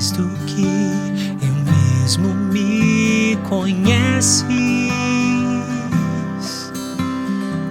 [0.00, 0.64] mais do que
[1.42, 1.54] eu
[2.00, 4.46] mesmo me conheces.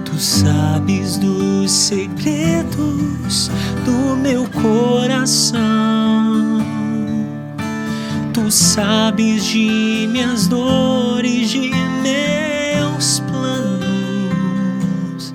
[0.04, 3.50] Tu sabes dos segredos
[3.84, 5.58] do meu coração.
[8.32, 15.34] Tu sabes de minhas dores, de meus planos.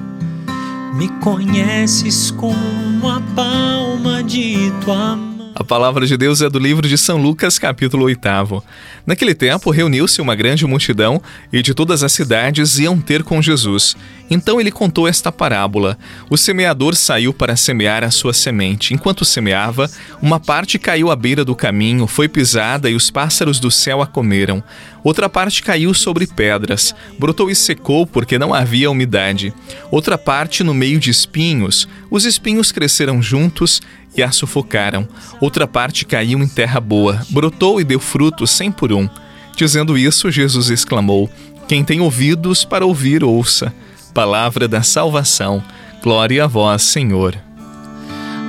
[0.93, 5.34] Me conheces como a palma de tua mão.
[5.58, 8.62] A palavra de Deus é do livro de São Lucas, capítulo 8.
[9.05, 13.96] Naquele tempo, reuniu-se uma grande multidão e de todas as cidades iam ter com Jesus.
[14.29, 15.97] Então ele contou esta parábola:
[16.29, 18.93] O semeador saiu para semear a sua semente.
[18.93, 19.89] Enquanto semeava,
[20.21, 24.07] uma parte caiu à beira do caminho, foi pisada e os pássaros do céu a
[24.07, 24.63] comeram.
[25.03, 29.53] Outra parte caiu sobre pedras, brotou e secou porque não havia umidade.
[29.91, 33.81] Outra parte no meio de espinhos, os espinhos cresceram juntos
[34.17, 35.07] e a sufocaram.
[35.39, 39.07] Outra parte caiu em terra boa, brotou e deu fruto cem por um.
[39.55, 41.29] Dizendo isso, Jesus exclamou:
[41.67, 43.71] Quem tem ouvidos para ouvir, ouça.
[44.16, 45.62] Palavra da salvação.
[46.02, 47.35] Glória a vós, Senhor.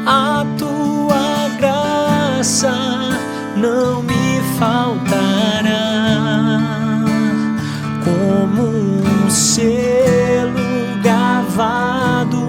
[0.06, 2.72] A tua graça
[3.56, 5.72] não me faltará.
[8.04, 12.46] Como um selo gravado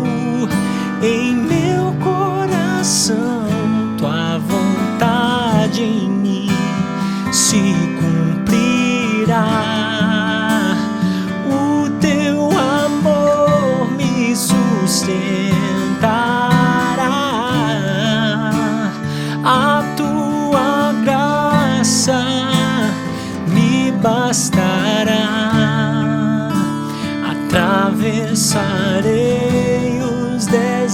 [1.01, 3.47] em meu coração,
[3.97, 6.51] tua vontade em mim
[7.31, 7.86] se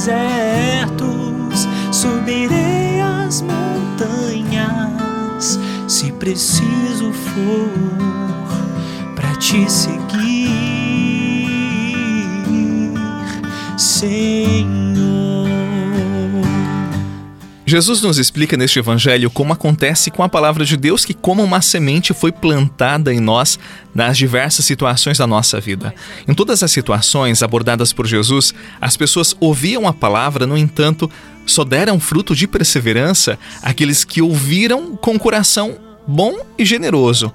[0.04, 4.78] desertos, subirei as montanhas,
[5.88, 7.72] se preciso for,
[9.16, 10.50] para te seguir,
[13.78, 14.83] Senhor.
[17.74, 21.60] Jesus nos explica neste evangelho como acontece com a palavra de Deus que como uma
[21.60, 23.58] semente foi plantada em nós
[23.96, 25.92] nas diversas situações da nossa vida.
[26.28, 31.10] Em todas as situações abordadas por Jesus, as pessoas ouviam a palavra, no entanto,
[31.48, 37.34] só deram fruto de perseverança aqueles que ouviram com coração bom e generoso.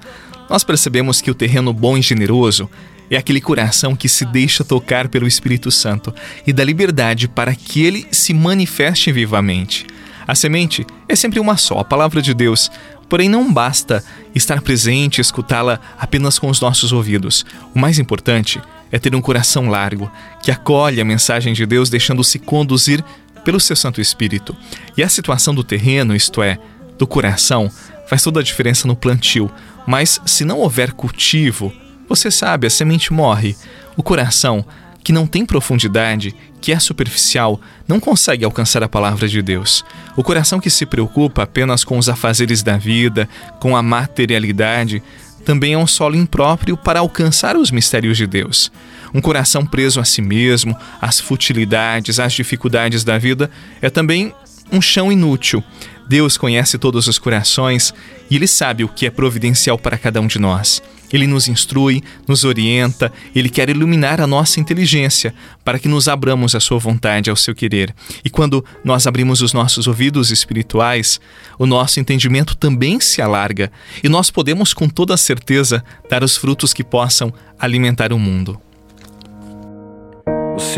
[0.49, 2.71] Nós percebemos que o terreno bom e generoso
[3.11, 6.15] é aquele coração que se deixa tocar pelo Espírito Santo
[6.47, 9.85] e dá liberdade para que ele se manifeste vivamente.
[10.29, 12.71] A semente é sempre uma só, a palavra de Deus.
[13.09, 17.47] Porém, não basta estar presente e escutá-la apenas com os nossos ouvidos.
[17.75, 18.61] O mais importante
[18.93, 20.13] é ter um coração largo,
[20.43, 23.03] que acolhe a mensagem de Deus, deixando-se conduzir
[23.43, 24.55] pelo seu Santo Espírito.
[24.99, 26.59] E a situação do terreno, isto é,
[26.99, 27.71] do coração,
[28.07, 29.51] faz toda a diferença no plantio.
[29.87, 31.73] Mas se não houver cultivo,
[32.07, 33.57] você sabe, a semente morre.
[33.97, 34.63] O coração
[35.09, 37.59] que não tem profundidade, que é superficial,
[37.89, 39.83] não consegue alcançar a palavra de Deus.
[40.15, 43.27] O coração que se preocupa apenas com os afazeres da vida,
[43.59, 45.03] com a materialidade,
[45.47, 48.71] também é um solo impróprio para alcançar os mistérios de Deus.
[49.15, 54.35] Um coração preso a si mesmo, às futilidades, às dificuldades da vida, é também
[54.71, 55.65] um chão inútil.
[56.09, 57.93] Deus conhece todos os corações
[58.31, 60.83] e Ele sabe o que é providencial para cada um de nós.
[61.13, 66.55] Ele nos instrui, nos orienta, Ele quer iluminar a nossa inteligência para que nos abramos
[66.55, 67.95] à Sua vontade, ao seu querer.
[68.25, 71.21] E quando nós abrimos os nossos ouvidos espirituais,
[71.59, 73.71] o nosso entendimento também se alarga
[74.03, 78.61] e nós podemos com toda certeza dar os frutos que possam alimentar o mundo.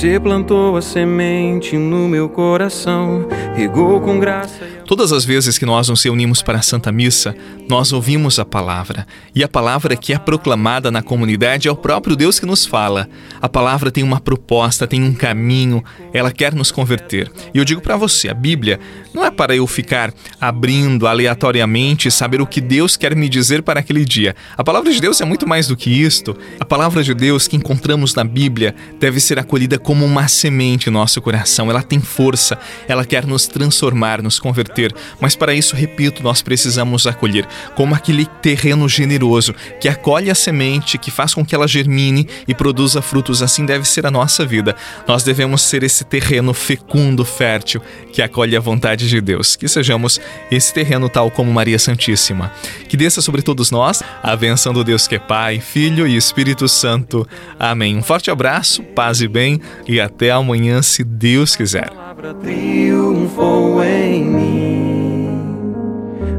[0.00, 4.64] Você plantou a semente no meu coração, regou com graça.
[4.86, 7.32] Todas as vezes que nós nos reunimos para a Santa Missa,
[7.68, 9.06] nós ouvimos a palavra.
[9.32, 13.08] E a palavra que é proclamada na comunidade é o próprio Deus que nos fala.
[13.40, 17.30] A palavra tem uma proposta, tem um caminho, ela quer nos converter.
[17.54, 18.80] E eu digo para você, a Bíblia
[19.14, 23.78] não é para eu ficar abrindo aleatoriamente saber o que Deus quer me dizer para
[23.78, 24.34] aquele dia.
[24.56, 26.36] A palavra de Deus é muito mais do que isto.
[26.58, 30.92] A palavra de Deus que encontramos na Bíblia deve ser acolhida como uma semente em
[30.92, 31.68] nosso coração.
[31.68, 32.56] Ela tem força,
[32.86, 34.94] ela quer nos transformar, nos converter.
[35.18, 37.44] Mas para isso, repito, nós precisamos acolher
[37.74, 42.54] como aquele terreno generoso que acolhe a semente, que faz com que ela germine e
[42.54, 43.42] produza frutos.
[43.42, 44.76] Assim deve ser a nossa vida.
[45.08, 47.82] Nós devemos ser esse terreno fecundo, fértil,
[48.12, 49.56] que acolhe a vontade de Deus.
[49.56, 50.20] Que sejamos
[50.52, 52.52] esse terreno tal como Maria Santíssima.
[52.88, 56.68] Que desça sobre todos nós a benção do Deus que é Pai, Filho e Espírito
[56.68, 57.26] Santo.
[57.58, 57.96] Amém.
[57.96, 61.88] Um forte abraço, paz e bem e até amanhã, se Deus quiser.
[61.88, 65.00] A palavra triunfou em mim.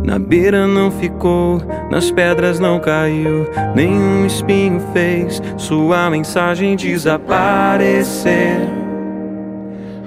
[0.04, 8.60] Na beira não ficou, nas pedras não caiu, nenhum espinho fez sua mensagem desaparecer.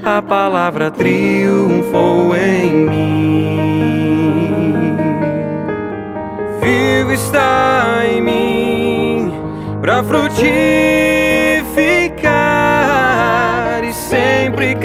[0.04, 2.03] A palavra triunfou